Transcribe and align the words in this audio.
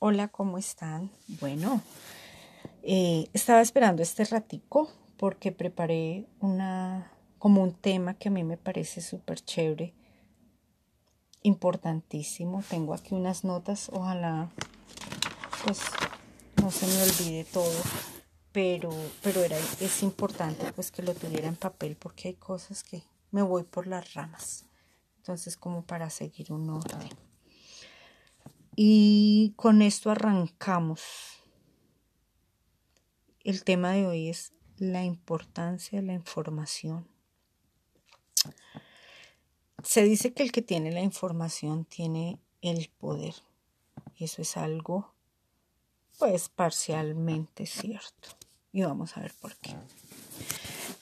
Hola, 0.00 0.28
¿cómo 0.28 0.58
están? 0.58 1.10
Bueno, 1.40 1.80
eh, 2.82 3.28
estaba 3.32 3.62
esperando 3.62 4.02
este 4.02 4.24
ratico 4.24 4.90
porque 5.16 5.52
preparé 5.52 6.26
una 6.40 7.10
como 7.38 7.62
un 7.62 7.72
tema 7.72 8.14
que 8.14 8.28
a 8.28 8.32
mí 8.32 8.44
me 8.44 8.56
parece 8.56 9.00
súper 9.00 9.40
chévere, 9.40 9.94
importantísimo. 11.42 12.62
Tengo 12.68 12.92
aquí 12.92 13.14
unas 13.14 13.44
notas, 13.44 13.88
ojalá 13.92 14.50
pues 15.64 15.80
no 16.60 16.70
se 16.70 16.86
me 16.86 17.02
olvide 17.02 17.44
todo, 17.44 17.80
pero 18.52 18.90
pero 19.22 19.42
era 19.42 19.56
es 19.58 20.02
importante 20.02 20.70
pues 20.72 20.90
que 20.90 21.02
lo 21.02 21.14
tuviera 21.14 21.48
en 21.48 21.56
papel 21.56 21.96
porque 21.96 22.28
hay 22.28 22.34
cosas 22.34 22.82
que 22.82 23.02
me 23.30 23.42
voy 23.42 23.62
por 23.62 23.86
las 23.86 24.12
ramas. 24.12 24.66
Entonces, 25.18 25.56
como 25.56 25.82
para 25.82 26.10
seguir 26.10 26.52
un 26.52 26.68
orden. 26.68 27.08
Y 28.76 29.52
con 29.56 29.82
esto 29.82 30.10
arrancamos. 30.10 31.02
El 33.44 33.62
tema 33.62 33.92
de 33.92 34.06
hoy 34.06 34.28
es 34.28 34.52
la 34.78 35.04
importancia 35.04 36.00
de 36.00 36.06
la 36.06 36.14
información. 36.14 37.06
Se 39.82 40.02
dice 40.02 40.32
que 40.32 40.42
el 40.42 40.50
que 40.50 40.62
tiene 40.62 40.90
la 40.90 41.02
información 41.02 41.84
tiene 41.84 42.40
el 42.62 42.90
poder. 42.98 43.34
Y 44.16 44.24
eso 44.24 44.42
es 44.42 44.56
algo, 44.56 45.14
pues, 46.18 46.48
parcialmente 46.48 47.66
cierto. 47.66 48.30
Y 48.72 48.82
vamos 48.82 49.16
a 49.16 49.20
ver 49.20 49.32
por 49.40 49.54
qué. 49.56 49.74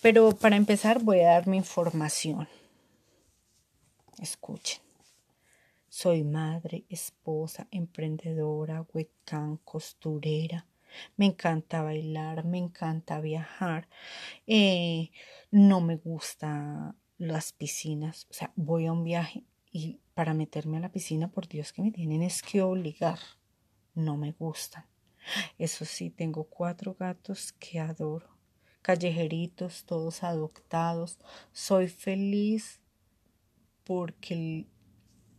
Pero 0.02 0.36
para 0.36 0.56
empezar 0.56 1.02
voy 1.02 1.20
a 1.20 1.28
dar 1.28 1.46
mi 1.46 1.56
información. 1.56 2.48
Escuchen. 4.18 4.81
Soy 5.94 6.24
madre, 6.24 6.86
esposa, 6.88 7.68
emprendedora, 7.70 8.86
webcam, 8.94 9.58
costurera. 9.58 10.66
Me 11.18 11.26
encanta 11.26 11.82
bailar, 11.82 12.46
me 12.46 12.56
encanta 12.56 13.20
viajar. 13.20 13.90
Eh, 14.46 15.10
no 15.50 15.82
me 15.82 15.96
gustan 15.96 16.96
las 17.18 17.52
piscinas. 17.52 18.26
O 18.30 18.32
sea, 18.32 18.54
voy 18.56 18.86
a 18.86 18.92
un 18.92 19.04
viaje 19.04 19.44
y 19.70 20.00
para 20.14 20.32
meterme 20.32 20.78
a 20.78 20.80
la 20.80 20.90
piscina, 20.90 21.30
por 21.30 21.46
Dios 21.46 21.74
que 21.74 21.82
me 21.82 21.90
tienen 21.90 22.22
es 22.22 22.40
que 22.40 22.62
obligar. 22.62 23.18
No 23.94 24.16
me 24.16 24.32
gustan. 24.32 24.86
Eso 25.58 25.84
sí, 25.84 26.08
tengo 26.08 26.44
cuatro 26.44 26.96
gatos 26.98 27.52
que 27.52 27.80
adoro. 27.80 28.30
Callejeritos, 28.80 29.84
todos 29.84 30.22
adoptados. 30.22 31.18
Soy 31.52 31.88
feliz 31.88 32.80
porque 33.84 34.71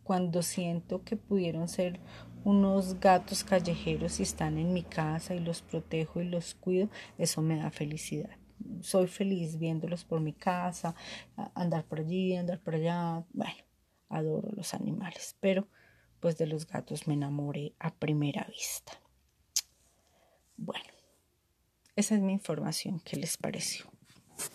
cuando 0.04 0.42
siento 0.42 1.02
que 1.02 1.16
pudieron 1.16 1.66
ser 1.66 1.98
unos 2.44 3.00
gatos 3.00 3.42
callejeros 3.42 4.20
y 4.20 4.22
están 4.22 4.58
en 4.58 4.72
mi 4.72 4.82
casa 4.82 5.34
y 5.34 5.40
los 5.40 5.62
protejo 5.62 6.20
y 6.20 6.26
los 6.26 6.54
cuido, 6.54 6.90
eso 7.16 7.40
me 7.40 7.56
da 7.56 7.70
felicidad. 7.70 8.36
Soy 8.82 9.08
feliz 9.08 9.58
viéndolos 9.58 10.04
por 10.04 10.20
mi 10.20 10.34
casa, 10.34 10.94
andar 11.54 11.84
por 11.84 12.00
allí, 12.00 12.36
andar 12.36 12.60
por 12.60 12.74
allá. 12.74 13.24
Bueno, 13.32 13.64
adoro 14.10 14.50
los 14.54 14.74
animales, 14.74 15.36
pero 15.40 15.66
pues 16.20 16.36
de 16.36 16.46
los 16.46 16.66
gatos 16.66 17.08
me 17.08 17.14
enamoré 17.14 17.74
a 17.78 17.94
primera 17.94 18.44
vista. 18.44 18.92
Bueno, 20.56 20.84
esa 21.96 22.14
es 22.14 22.20
mi 22.20 22.32
información. 22.32 23.00
¿Qué 23.00 23.16
les 23.16 23.38
pareció? 23.38 23.86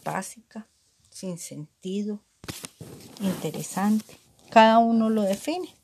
Básica, 0.03 0.67
sin 1.09 1.39
sentido, 1.39 2.21
interesante 3.21 4.28
cada 4.49 4.79
uno 4.79 5.09
lo 5.09 5.21
define. 5.21 5.75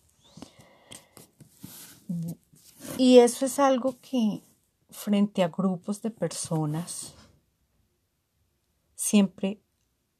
Y 2.98 3.20
eso 3.20 3.46
es 3.46 3.60
algo 3.60 4.00
que 4.02 4.42
frente 4.90 5.44
a 5.44 5.50
grupos 5.50 6.02
de 6.02 6.12
personas 6.12 7.14
siempre 8.96 9.62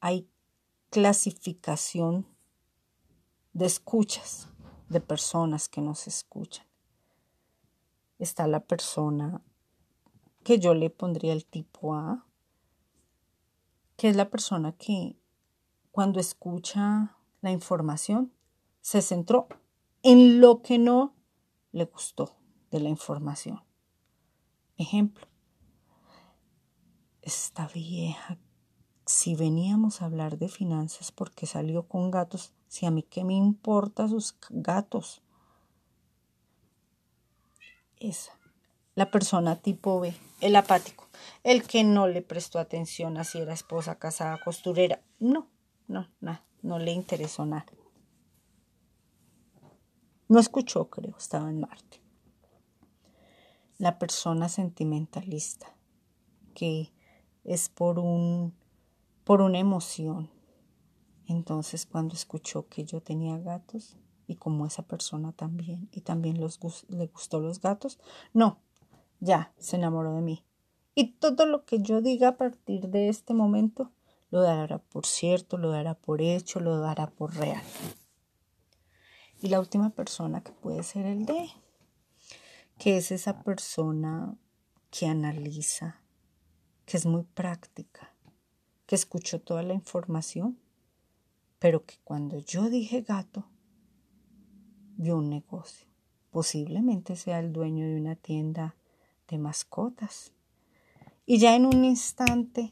hay 0.00 0.28
clasificación 0.90 2.26
de 3.52 3.66
escuchas 3.66 4.48
de 4.88 5.00
personas 5.00 5.68
que 5.68 5.80
nos 5.80 6.06
escuchan. 6.06 6.66
Está 8.18 8.46
la 8.46 8.60
persona 8.60 9.42
que 10.44 10.58
yo 10.58 10.74
le 10.74 10.90
pondría 10.90 11.32
el 11.32 11.44
tipo 11.44 11.94
A, 11.94 12.26
que 13.96 14.08
es 14.08 14.16
la 14.16 14.30
persona 14.30 14.72
que 14.72 15.18
cuando 15.90 16.20
escucha 16.20 17.16
la 17.40 17.50
información 17.50 18.32
se 18.86 19.02
centró 19.02 19.48
en 20.04 20.40
lo 20.40 20.62
que 20.62 20.78
no 20.78 21.12
le 21.72 21.86
gustó 21.86 22.36
de 22.70 22.78
la 22.78 22.88
información. 22.88 23.64
Ejemplo, 24.76 25.26
esta 27.20 27.66
vieja, 27.66 28.38
si 29.04 29.34
veníamos 29.34 30.00
a 30.00 30.04
hablar 30.04 30.38
de 30.38 30.46
finanzas 30.46 31.10
porque 31.10 31.46
salió 31.46 31.88
con 31.88 32.12
gatos, 32.12 32.54
si 32.68 32.86
a 32.86 32.92
mí 32.92 33.02
qué 33.02 33.24
me 33.24 33.34
importa 33.34 34.06
sus 34.06 34.36
gatos. 34.50 35.20
Esa, 37.96 38.38
la 38.94 39.10
persona 39.10 39.56
tipo 39.56 39.98
B, 39.98 40.14
el 40.40 40.54
apático, 40.54 41.08
el 41.42 41.64
que 41.64 41.82
no 41.82 42.06
le 42.06 42.22
prestó 42.22 42.60
atención 42.60 43.16
a 43.16 43.24
si 43.24 43.38
era 43.38 43.52
esposa, 43.52 43.98
casada, 43.98 44.38
costurera. 44.44 45.02
No, 45.18 45.48
no, 45.88 46.08
nada, 46.20 46.44
no 46.62 46.78
le 46.78 46.92
interesó 46.92 47.44
nada. 47.46 47.66
No 50.28 50.40
escuchó, 50.40 50.90
creo, 50.90 51.14
estaba 51.16 51.50
en 51.50 51.60
Marte. 51.60 52.00
La 53.78 53.98
persona 53.98 54.48
sentimentalista, 54.48 55.74
que 56.54 56.92
es 57.44 57.68
por 57.68 57.98
un 57.98 58.54
por 59.22 59.40
una 59.40 59.58
emoción. 59.58 60.30
Entonces, 61.26 61.84
cuando 61.84 62.14
escuchó 62.14 62.68
que 62.68 62.84
yo 62.84 63.00
tenía 63.00 63.38
gatos 63.38 63.96
y 64.28 64.36
como 64.36 64.66
esa 64.66 64.82
persona 64.82 65.32
también 65.32 65.88
y 65.92 66.02
también 66.02 66.40
le 66.40 67.06
gustó 67.06 67.40
los 67.40 67.60
gatos, 67.60 67.98
no, 68.32 68.60
ya 69.18 69.52
se 69.58 69.76
enamoró 69.76 70.14
de 70.14 70.22
mí. 70.22 70.44
Y 70.94 71.12
todo 71.18 71.44
lo 71.46 71.64
que 71.64 71.82
yo 71.82 72.00
diga 72.00 72.28
a 72.28 72.36
partir 72.36 72.88
de 72.88 73.08
este 73.08 73.34
momento 73.34 73.90
lo 74.30 74.40
dará 74.40 74.78
por 74.78 75.06
cierto, 75.06 75.58
lo 75.58 75.70
dará 75.70 75.94
por 75.94 76.22
hecho, 76.22 76.60
lo 76.60 76.78
dará 76.78 77.08
por 77.08 77.34
real. 77.34 77.62
Y 79.46 79.48
la 79.48 79.60
última 79.60 79.90
persona 79.90 80.40
que 80.40 80.50
puede 80.50 80.82
ser 80.82 81.06
el 81.06 81.24
D, 81.24 81.48
que 82.78 82.96
es 82.96 83.12
esa 83.12 83.44
persona 83.44 84.36
que 84.90 85.06
analiza, 85.06 86.02
que 86.84 86.96
es 86.96 87.06
muy 87.06 87.22
práctica, 87.22 88.12
que 88.86 88.96
escuchó 88.96 89.40
toda 89.40 89.62
la 89.62 89.72
información, 89.72 90.58
pero 91.60 91.84
que 91.84 91.94
cuando 92.02 92.40
yo 92.40 92.68
dije 92.68 93.02
gato, 93.02 93.46
vio 94.96 95.18
un 95.18 95.30
negocio. 95.30 95.86
Posiblemente 96.32 97.14
sea 97.14 97.38
el 97.38 97.52
dueño 97.52 97.86
de 97.86 98.00
una 98.00 98.16
tienda 98.16 98.74
de 99.28 99.38
mascotas. 99.38 100.32
Y 101.24 101.38
ya 101.38 101.54
en 101.54 101.66
un 101.66 101.84
instante 101.84 102.68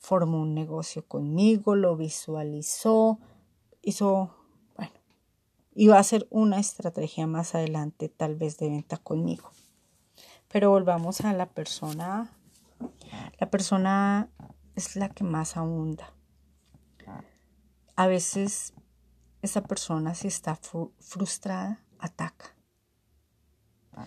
formó 0.00 0.42
un 0.42 0.54
negocio 0.54 1.06
conmigo, 1.06 1.76
lo 1.76 1.96
visualizó, 1.96 3.20
hizo 3.80 4.41
y 5.74 5.88
va 5.88 5.98
a 5.98 6.04
ser 6.04 6.26
una 6.30 6.58
estrategia 6.58 7.26
más 7.26 7.54
adelante 7.54 8.08
tal 8.08 8.36
vez 8.36 8.58
de 8.58 8.68
venta 8.68 8.98
conmigo. 8.98 9.50
Pero 10.48 10.70
volvamos 10.70 11.22
a 11.22 11.32
la 11.32 11.46
persona. 11.46 12.30
La 13.38 13.50
persona 13.50 14.28
es 14.74 14.96
la 14.96 15.08
que 15.08 15.24
más 15.24 15.56
abunda. 15.56 16.12
A 17.96 18.06
veces 18.06 18.74
esa 19.40 19.62
persona 19.62 20.14
si 20.14 20.28
está 20.28 20.58
frustrada, 20.98 21.84
ataca. 21.98 22.54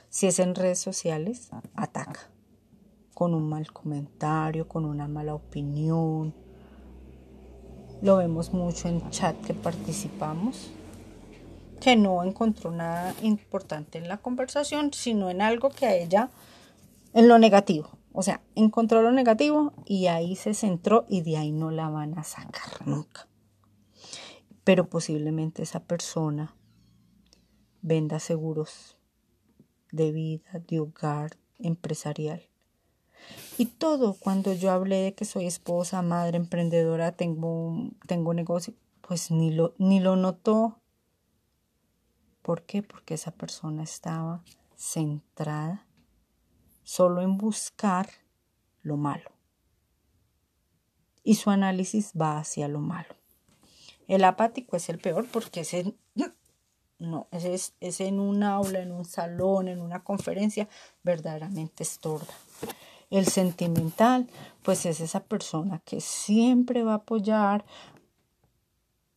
Si 0.09 0.27
es 0.27 0.39
en 0.39 0.55
redes 0.55 0.79
sociales, 0.79 1.49
ataca. 1.75 2.31
Con 3.13 3.33
un 3.33 3.49
mal 3.49 3.71
comentario, 3.71 4.67
con 4.67 4.85
una 4.85 5.07
mala 5.07 5.33
opinión. 5.33 6.35
Lo 8.01 8.17
vemos 8.17 8.53
mucho 8.53 8.87
en 8.87 9.09
chat 9.09 9.39
que 9.45 9.53
participamos 9.53 10.71
que 11.79 11.95
no 11.95 12.23
encontró 12.23 12.71
nada 12.71 13.13
importante 13.21 13.97
en 13.97 14.07
la 14.07 14.17
conversación, 14.17 14.93
sino 14.93 15.29
en 15.29 15.41
algo 15.41 15.69
que 15.69 15.85
a 15.85 15.95
ella, 15.95 16.29
en 17.13 17.27
lo 17.27 17.37
negativo. 17.37 17.89
O 18.11 18.23
sea, 18.23 18.41
encontró 18.55 19.01
lo 19.01 19.11
negativo 19.11 19.73
y 19.85 20.07
ahí 20.07 20.35
se 20.35 20.53
centró 20.53 21.05
y 21.09 21.21
de 21.21 21.37
ahí 21.37 21.51
no 21.51 21.71
la 21.71 21.89
van 21.89 22.17
a 22.17 22.23
sacar 22.23 22.87
nunca. 22.87 23.27
Pero 24.63 24.89
posiblemente 24.89 25.63
esa 25.63 25.81
persona 25.81 26.55
venda 27.81 28.19
seguros 28.19 28.97
de 29.91 30.11
vida, 30.11 30.61
de 30.67 30.79
hogar, 30.79 31.37
empresarial. 31.59 32.41
Y 33.57 33.67
todo, 33.67 34.15
cuando 34.19 34.53
yo 34.53 34.71
hablé 34.71 34.97
de 34.97 35.13
que 35.13 35.25
soy 35.25 35.45
esposa, 35.45 36.01
madre, 36.01 36.37
emprendedora, 36.37 37.11
tengo, 37.11 37.91
tengo 38.07 38.33
negocio, 38.33 38.73
pues 39.01 39.31
ni 39.31 39.51
lo, 39.51 39.73
ni 39.77 39.99
lo 39.99 40.15
notó, 40.15 40.79
¿Por 42.45 42.61
qué? 42.61 42.83
Porque 42.83 43.15
esa 43.15 43.31
persona 43.31 43.81
estaba 43.81 44.43
centrada 44.75 45.87
solo 46.83 47.23
en 47.23 47.39
buscar 47.39 48.07
lo 48.83 48.97
malo. 48.97 49.31
Y 51.23 51.35
su 51.35 51.49
análisis 51.49 52.13
va 52.13 52.37
hacia 52.37 52.67
lo 52.67 52.81
malo. 52.81 53.15
El 54.07 54.23
apático 54.23 54.77
es 54.77 54.89
el 54.89 54.99
peor 54.99 55.25
porque 55.33 55.61
ese, 55.61 55.95
no, 56.99 57.27
es, 57.31 57.73
es 57.79 57.99
en 57.99 58.19
un 58.19 58.43
aula, 58.43 58.79
en 58.79 58.91
un 58.91 59.05
salón, 59.05 59.67
en 59.67 59.81
una 59.81 60.03
conferencia, 60.03 60.69
verdaderamente 61.01 61.81
estorba. 61.81 62.35
El 63.09 63.25
sentimental, 63.25 64.29
pues 64.61 64.85
es 64.85 65.01
esa 65.01 65.23
persona 65.23 65.79
que 65.79 65.99
siempre 65.99 66.83
va 66.83 66.91
a 66.91 66.97
apoyar, 66.97 67.65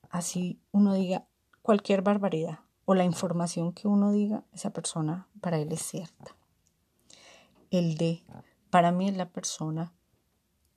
así 0.09 0.59
uno 0.73 0.95
diga 0.95 1.27
cualquier 1.61 2.01
barbaridad 2.01 2.61
o 2.90 2.94
la 2.94 3.05
información 3.05 3.75
que 3.75 3.87
uno 3.87 4.12
diga, 4.12 4.44
esa 4.55 4.70
persona 4.70 5.29
para 5.43 5.58
él 5.58 5.70
es 5.73 5.82
cierta. 5.82 6.35
El 7.70 7.99
de, 7.99 8.23
para 8.70 8.93
mí 8.93 9.11
es 9.11 9.14
la 9.14 9.29
persona 9.29 9.93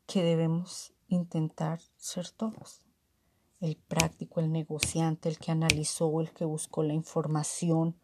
que 0.07 0.21
debemos 0.21 0.91
intentar 1.07 1.79
ser 1.95 2.29
todos. 2.29 2.81
El 3.61 3.77
práctico, 3.77 4.41
el 4.41 4.51
negociante, 4.51 5.29
el 5.29 5.39
que 5.39 5.53
analizó, 5.53 6.19
el 6.19 6.31
que 6.31 6.43
buscó 6.43 6.83
la 6.83 6.93
información, 6.93 7.95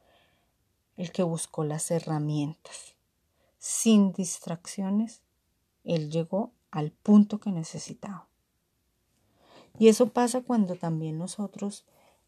el 0.96 1.12
que 1.12 1.24
buscó 1.24 1.66
las 1.66 1.92
herramientas. 1.92 2.96
Sin 3.58 4.14
distracciones, 4.14 5.22
él 5.84 6.10
llegó 6.12 6.54
al 6.72 6.92
punto 6.92 7.42
que 7.42 7.52
necesitaba. 7.52 8.30
Y 9.78 9.90
eso 9.90 10.14
pasa 10.14 10.44
cuando 10.44 10.76
también 10.76 11.18
nosotros 11.18 11.84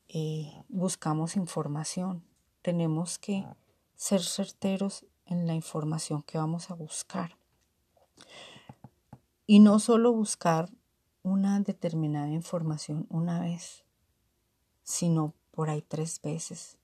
eh, 0.09 0.63
buscamos 0.67 1.35
información. 1.35 2.23
Tenemos 2.63 3.19
que 3.19 3.45
ser 3.95 4.21
certeros 4.21 5.06
en 5.25 5.45
la 5.45 5.53
información 5.53 6.23
que 6.23 6.39
vamos 6.39 6.71
a 6.71 6.73
buscar. 6.73 7.38
Y 9.45 9.59
no 9.59 9.79
solo 9.79 10.11
buscar 10.11 10.69
una 11.21 11.59
determinada 11.59 12.29
información 12.29 13.06
una 13.09 13.39
vez, 13.39 13.83
sino 14.83 15.35
por 15.51 15.69
ahí 15.69 15.83
tres 15.83 16.21
veces. 16.21 16.77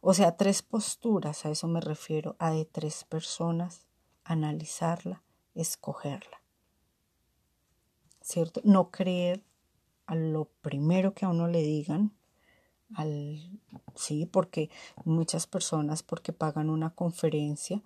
O 0.00 0.14
sea, 0.14 0.36
tres 0.38 0.62
posturas, 0.62 1.44
a 1.44 1.50
eso 1.50 1.68
me 1.68 1.82
refiero, 1.82 2.34
a 2.38 2.50
de 2.52 2.64
tres 2.64 3.04
personas, 3.04 3.86
analizarla, 4.24 5.22
escogerla. 5.54 6.40
¿Cierto? 8.22 8.62
No 8.64 8.90
creer 8.90 9.44
a 10.06 10.14
lo 10.14 10.46
primero 10.62 11.12
que 11.12 11.26
a 11.26 11.28
uno 11.28 11.46
le 11.46 11.62
digan, 11.62 12.12
al, 12.94 13.40
sí, 13.94 14.26
porque 14.26 14.70
muchas 15.04 15.46
personas, 15.46 16.02
porque 16.02 16.32
pagan 16.32 16.70
una 16.70 16.90
conferencia, 16.90 17.82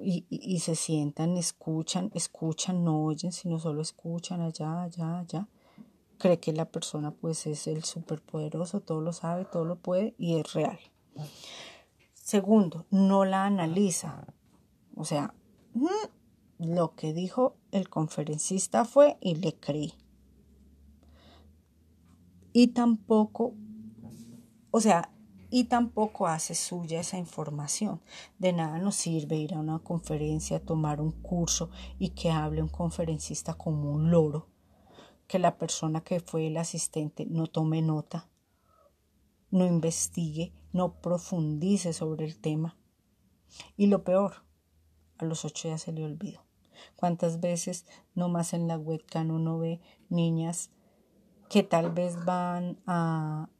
y, 0.00 0.58
se 0.60 0.74
sientan, 0.74 1.36
escuchan, 1.36 2.10
escuchan, 2.14 2.82
no 2.82 3.04
oyen, 3.04 3.32
sino 3.32 3.58
solo 3.58 3.82
escuchan 3.82 4.40
allá, 4.40 4.82
allá, 4.82 5.18
allá. 5.18 5.48
Cree 6.18 6.38
que 6.38 6.52
la 6.52 6.70
persona 6.70 7.10
pues 7.10 7.46
es 7.46 7.66
el 7.66 7.84
superpoderoso, 7.84 8.80
todo 8.80 9.00
lo 9.00 9.12
sabe, 9.12 9.44
todo 9.44 9.64
lo 9.64 9.76
puede 9.76 10.14
y 10.18 10.38
es 10.38 10.52
real. 10.54 10.78
Segundo, 12.14 12.86
no 12.90 13.24
la 13.24 13.44
analiza. 13.44 14.26
O 14.96 15.04
sea, 15.04 15.34
mm, 15.74 16.64
lo 16.64 16.94
que 16.94 17.12
dijo 17.12 17.56
el 17.70 17.90
conferencista 17.90 18.84
fue 18.84 19.18
y 19.20 19.34
le 19.34 19.54
creí. 19.54 19.92
Y 22.52 22.68
tampoco, 22.68 23.54
o 24.72 24.80
sea, 24.80 25.12
y 25.50 25.64
tampoco 25.64 26.26
hace 26.26 26.54
suya 26.54 27.00
esa 27.00 27.18
información. 27.18 28.00
De 28.38 28.54
nada 28.54 28.78
nos 28.78 28.96
sirve 28.96 29.36
ir 29.36 29.52
a 29.52 29.58
una 29.58 29.78
conferencia, 29.80 30.64
tomar 30.64 30.98
un 30.98 31.12
curso 31.12 31.70
y 31.98 32.08
que 32.10 32.30
hable 32.30 32.62
un 32.62 32.70
conferencista 32.70 33.52
como 33.52 33.92
un 33.92 34.10
loro, 34.10 34.48
que 35.28 35.38
la 35.38 35.58
persona 35.58 36.00
que 36.00 36.20
fue 36.20 36.46
el 36.46 36.56
asistente 36.56 37.26
no 37.26 37.48
tome 37.48 37.82
nota, 37.82 38.30
no 39.50 39.66
investigue, 39.66 40.54
no 40.72 40.94
profundice 41.02 41.92
sobre 41.92 42.24
el 42.24 42.38
tema. 42.38 42.78
Y 43.76 43.88
lo 43.88 44.04
peor, 44.04 44.46
a 45.18 45.26
los 45.26 45.44
ocho 45.44 45.68
ya 45.68 45.76
se 45.76 45.92
le 45.92 46.02
olvidó. 46.02 46.46
¿Cuántas 46.96 47.40
veces 47.40 47.84
nomás 48.14 48.54
en 48.54 48.68
la 48.68 48.78
webcam 48.78 49.30
uno 49.30 49.58
ve 49.58 49.82
niñas 50.08 50.70
que 51.50 51.62
tal 51.62 51.90
vez 51.90 52.24
van 52.24 52.80
a, 52.86 53.50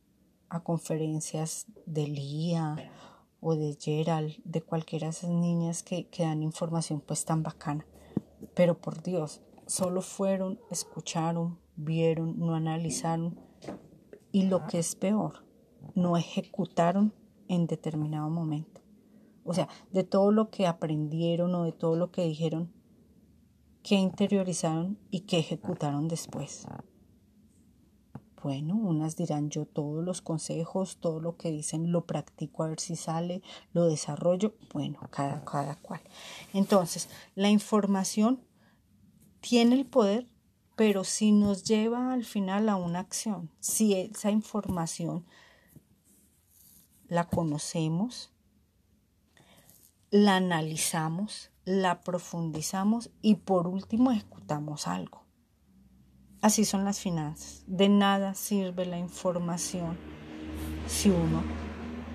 a 0.53 0.61
conferencias 0.61 1.67
de 1.87 2.07
Lía 2.07 2.77
o 3.41 3.57
de 3.57 3.75
Gerald, 3.81 4.35
de 4.45 4.61
cualquiera 4.61 5.07
de 5.07 5.13
esas 5.13 5.31
niñas 5.31 5.83
que, 5.83 6.09
que 6.09 6.25
dan 6.25 6.43
información 6.43 7.01
pues 7.01 7.25
tan 7.25 7.43
bacana. 7.43 7.87
Pero 8.55 8.79
por 8.79 9.03
Dios, 9.03 9.41
solo 9.67 10.03
fueron, 10.03 10.61
escucharon, 10.71 11.59
vieron, 11.75 12.39
no 12.39 12.55
analizaron 12.55 13.41
y 14.31 14.45
lo 14.45 14.67
que 14.67 14.79
es 14.79 14.95
peor, 14.95 15.45
no 15.95 16.19
ejecutaron 16.19 17.15
en 17.49 17.67
determinado 17.67 18.29
momento. 18.29 18.83
O 19.45 19.55
sea, 19.55 19.69
de 19.91 20.05
todo 20.05 20.33
lo 20.33 20.51
que 20.51 20.67
aprendieron 20.67 21.55
o 21.55 21.65
de 21.65 21.73
todo 21.73 21.97
lo 21.97 22.11
que 22.11 22.25
dijeron, 22.25 22.71
que 23.83 23.95
interiorizaron 23.95 24.99
y 25.11 25.21
que 25.21 25.39
ejecutaron 25.39 26.09
después. 26.09 26.67
Bueno, 28.43 28.75
unas 28.75 29.17
dirán 29.17 29.51
yo 29.51 29.67
todos 29.67 30.05
los 30.05 30.21
consejos, 30.21 30.97
todo 30.97 31.21
lo 31.21 31.37
que 31.37 31.53
dicen 31.53 31.93
lo 31.93 32.07
practico 32.07 32.65
a 32.65 32.69
ver 32.69 32.81
si 32.81 32.97
sale, 32.97 33.41
lo 33.73 33.87
desarrollo. 33.87 34.55
Bueno, 34.73 34.99
cada, 35.11 35.45
cada 35.45 35.77
cual. 35.77 36.01
Entonces, 36.53 37.09
la 37.37 37.51
información 37.51 38.41
tiene 39.41 39.77
el 39.77 39.87
poder, 39.87 40.27
pero 40.75 41.05
si 41.05 41.31
nos 41.31 41.63
lleva 41.63 42.13
al 42.13 42.25
final 42.25 42.69
a 42.69 42.77
una 42.77 42.99
acción, 42.99 43.51
si 43.61 43.95
esa 43.95 44.31
información 44.31 45.25
la 47.09 47.29
conocemos, 47.29 48.33
la 50.11 50.37
analizamos, 50.37 51.51
la 51.65 52.01
profundizamos 52.01 53.11
y 53.21 53.37
por 53.37 53.69
último 53.69 54.11
ejecutamos 54.11 54.89
algo. 54.89 55.22
Así 56.43 56.65
son 56.65 56.85
las 56.85 56.99
finanzas. 56.99 57.63
De 57.69 57.89
nada 57.89 58.35
sirve 58.35 58.85
la 58.85 58.99
información 58.99 59.97
si 60.89 61.09
uno 61.09 61.41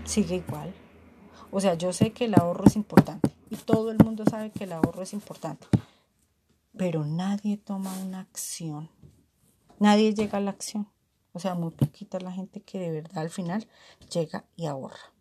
sigue 0.04 0.36
igual. 0.36 0.74
O 1.50 1.62
sea, 1.62 1.76
yo 1.76 1.94
sé 1.94 2.12
que 2.12 2.26
el 2.26 2.36
ahorro 2.38 2.66
es 2.66 2.76
importante 2.76 3.34
y 3.50 3.56
todo 3.56 3.90
el 3.90 3.98
mundo 4.00 4.26
sabe 4.30 4.52
que 4.52 4.66
el 4.66 4.74
ahorro 4.74 5.02
es 5.02 5.14
importante, 5.14 5.66
pero 6.76 7.06
nadie 7.06 7.56
toma 7.56 7.98
una 8.00 8.20
acción. 8.20 8.90
Nadie 9.80 10.14
llega 10.14 10.40
a 10.40 10.42
la 10.42 10.52
acción. 10.52 10.90
O 11.32 11.40
sea, 11.40 11.56
muy 11.56 11.72
poquita 11.72 12.20
la 12.20 12.34
gente 12.34 12.60
que 12.60 12.80
de 12.80 12.92
verdad 12.92 13.20
al 13.20 13.30
final 13.30 13.66
llega 14.12 14.44
y 14.58 14.66
ahorra. 14.66 15.14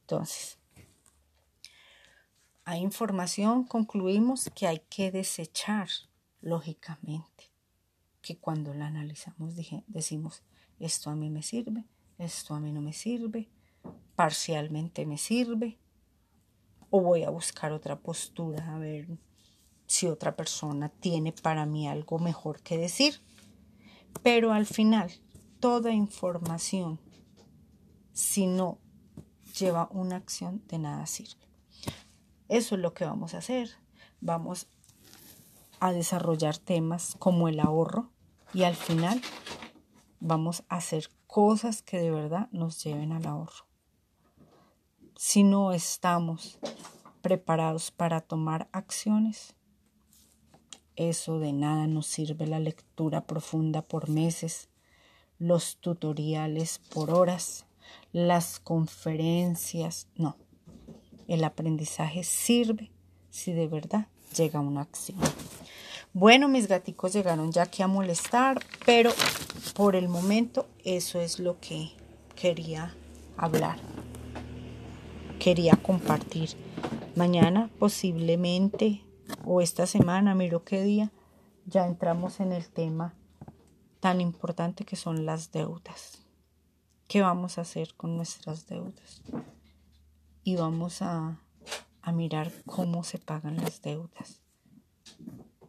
Entonces, 0.00 0.58
hay 2.64 2.80
información, 2.80 3.62
concluimos 3.62 4.50
que 4.56 4.66
hay 4.66 4.80
que 4.90 5.12
desechar, 5.12 5.88
lógicamente 6.40 7.47
que 8.28 8.36
cuando 8.36 8.74
la 8.74 8.88
analizamos 8.88 9.56
dije, 9.56 9.84
decimos, 9.86 10.42
esto 10.78 11.08
a 11.08 11.16
mí 11.16 11.30
me 11.30 11.42
sirve, 11.42 11.86
esto 12.18 12.52
a 12.52 12.60
mí 12.60 12.72
no 12.72 12.82
me 12.82 12.92
sirve, 12.92 13.48
parcialmente 14.16 15.06
me 15.06 15.16
sirve, 15.16 15.78
o 16.90 17.00
voy 17.00 17.22
a 17.22 17.30
buscar 17.30 17.72
otra 17.72 17.98
postura 18.00 18.74
a 18.74 18.78
ver 18.78 19.08
si 19.86 20.08
otra 20.08 20.36
persona 20.36 20.90
tiene 20.90 21.32
para 21.32 21.64
mí 21.64 21.88
algo 21.88 22.18
mejor 22.18 22.60
que 22.60 22.76
decir. 22.76 23.22
Pero 24.22 24.52
al 24.52 24.66
final, 24.66 25.10
toda 25.58 25.90
información, 25.92 27.00
si 28.12 28.46
no 28.46 28.78
lleva 29.58 29.88
una 29.90 30.16
acción, 30.16 30.62
de 30.68 30.78
nada 30.78 31.06
sirve. 31.06 31.48
Eso 32.50 32.74
es 32.74 32.82
lo 32.82 32.92
que 32.92 33.06
vamos 33.06 33.32
a 33.32 33.38
hacer. 33.38 33.70
Vamos 34.20 34.66
a 35.80 35.92
desarrollar 35.92 36.58
temas 36.58 37.16
como 37.18 37.48
el 37.48 37.60
ahorro 37.60 38.12
y 38.54 38.62
al 38.64 38.74
final 38.74 39.20
vamos 40.20 40.64
a 40.68 40.76
hacer 40.76 41.10
cosas 41.26 41.82
que 41.82 41.98
de 41.98 42.10
verdad 42.10 42.48
nos 42.50 42.82
lleven 42.82 43.12
al 43.12 43.26
ahorro. 43.26 43.66
Si 45.16 45.42
no 45.42 45.72
estamos 45.72 46.58
preparados 47.22 47.90
para 47.90 48.20
tomar 48.20 48.68
acciones, 48.72 49.54
eso 50.96 51.38
de 51.38 51.52
nada 51.52 51.86
nos 51.86 52.06
sirve 52.06 52.46
la 52.46 52.58
lectura 52.58 53.26
profunda 53.26 53.82
por 53.82 54.08
meses, 54.08 54.68
los 55.38 55.76
tutoriales 55.76 56.80
por 56.92 57.10
horas, 57.10 57.66
las 58.12 58.58
conferencias, 58.58 60.08
no. 60.16 60.36
El 61.28 61.44
aprendizaje 61.44 62.24
sirve 62.24 62.90
si 63.30 63.52
de 63.52 63.68
verdad 63.68 64.08
llega 64.36 64.60
una 64.60 64.80
acción. 64.80 65.18
Bueno, 66.14 66.48
mis 66.48 66.68
gaticos 66.68 67.12
llegaron 67.12 67.52
ya 67.52 67.64
aquí 67.64 67.82
a 67.82 67.86
molestar, 67.86 68.60
pero 68.86 69.10
por 69.74 69.94
el 69.94 70.08
momento 70.08 70.66
eso 70.84 71.20
es 71.20 71.38
lo 71.38 71.60
que 71.60 71.92
quería 72.34 72.94
hablar. 73.36 73.78
quería 75.38 75.76
compartir. 75.76 76.50
Mañana 77.14 77.70
posiblemente 77.78 79.04
o 79.44 79.60
esta 79.60 79.86
semana, 79.86 80.34
miro 80.34 80.64
qué 80.64 80.82
día, 80.82 81.12
ya 81.66 81.86
entramos 81.86 82.40
en 82.40 82.52
el 82.52 82.68
tema 82.68 83.14
tan 84.00 84.20
importante 84.20 84.84
que 84.84 84.96
son 84.96 85.26
las 85.26 85.52
deudas. 85.52 86.24
¿Qué 87.06 87.22
vamos 87.22 87.58
a 87.58 87.62
hacer 87.62 87.94
con 87.94 88.16
nuestras 88.16 88.66
deudas? 88.66 89.22
Y 90.42 90.56
vamos 90.56 91.02
a, 91.02 91.40
a 92.02 92.12
mirar 92.12 92.50
cómo 92.66 93.04
se 93.04 93.18
pagan 93.18 93.56
las 93.56 93.82
deudas. 93.82 94.42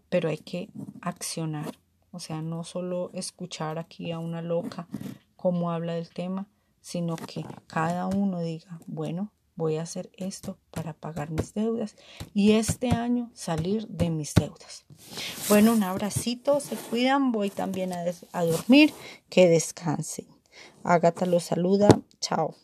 Pero 0.09 0.29
hay 0.29 0.37
que 0.37 0.69
accionar. 1.01 1.77
O 2.11 2.19
sea, 2.19 2.41
no 2.41 2.63
solo 2.63 3.11
escuchar 3.13 3.77
aquí 3.77 4.11
a 4.11 4.19
una 4.19 4.41
loca 4.41 4.87
cómo 5.35 5.71
habla 5.71 5.93
del 5.93 6.09
tema, 6.09 6.47
sino 6.81 7.15
que 7.15 7.45
cada 7.67 8.07
uno 8.07 8.41
diga, 8.41 8.79
bueno, 8.87 9.31
voy 9.55 9.75
a 9.75 9.83
hacer 9.83 10.09
esto 10.15 10.57
para 10.71 10.93
pagar 10.93 11.31
mis 11.31 11.53
deudas 11.53 11.95
y 12.33 12.53
este 12.53 12.89
año 12.89 13.29
salir 13.33 13.87
de 13.87 14.09
mis 14.09 14.33
deudas. 14.33 14.85
Bueno, 15.49 15.73
un 15.73 15.83
abracito, 15.83 16.59
se 16.61 16.75
cuidan, 16.75 17.31
voy 17.31 17.49
también 17.49 17.93
a, 17.93 18.03
a 18.31 18.43
dormir, 18.45 18.93
que 19.29 19.47
descansen. 19.47 20.27
Agatha 20.83 21.25
los 21.25 21.43
saluda, 21.43 21.89
chao. 22.21 22.55